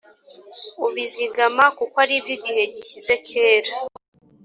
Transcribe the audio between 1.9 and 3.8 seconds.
ari iby’igihe gishyize kera